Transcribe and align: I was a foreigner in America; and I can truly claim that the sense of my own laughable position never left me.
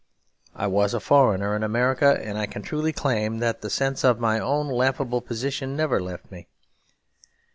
I 0.55 0.65
was 0.65 0.95
a 0.95 0.99
foreigner 0.99 1.55
in 1.55 1.61
America; 1.61 2.19
and 2.19 2.35
I 2.35 2.47
can 2.47 2.63
truly 2.63 2.91
claim 2.91 3.37
that 3.37 3.61
the 3.61 3.69
sense 3.69 4.03
of 4.03 4.19
my 4.19 4.39
own 4.39 4.67
laughable 4.67 5.21
position 5.21 5.75
never 5.75 6.01
left 6.01 6.31
me. 6.31 6.47